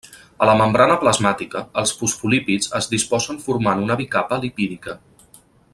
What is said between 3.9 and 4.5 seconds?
bicapa